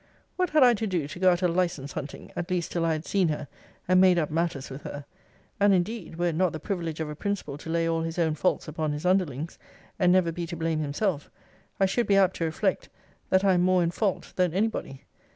What 0.35 0.49
had 0.49 0.63
I 0.63 0.73
to 0.73 0.87
do 0.87 1.07
to 1.07 1.19
go 1.19 1.31
out 1.31 1.43
a 1.43 1.47
license 1.47 1.91
hunting, 1.91 2.31
at 2.35 2.49
least 2.49 2.71
till 2.71 2.83
I 2.85 2.93
had 2.93 3.05
seen 3.05 3.27
her, 3.27 3.47
and 3.87 4.01
made 4.01 4.17
up 4.17 4.31
matters 4.31 4.71
with 4.71 4.81
her? 4.81 5.05
And 5.59 5.75
indeed, 5.75 6.15
were 6.15 6.29
it 6.29 6.35
not 6.35 6.53
the 6.53 6.59
privilege 6.59 6.99
of 6.99 7.07
a 7.07 7.15
principal 7.15 7.55
to 7.59 7.69
lay 7.69 7.87
all 7.87 8.01
his 8.01 8.17
own 8.17 8.33
faults 8.33 8.67
upon 8.67 8.93
his 8.93 9.05
underlings, 9.05 9.59
and 9.99 10.11
never 10.11 10.31
be 10.31 10.47
to 10.47 10.55
blame 10.57 10.79
himself, 10.79 11.29
I 11.79 11.85
should 11.85 12.07
be 12.07 12.17
apt 12.17 12.37
to 12.37 12.45
reflect, 12.45 12.89
that 13.29 13.43
I 13.43 13.53
am 13.53 13.61
more 13.61 13.83
in 13.83 13.91
fault 13.91 14.33
than 14.35 14.55
any 14.55 14.69
body. 14.69 15.03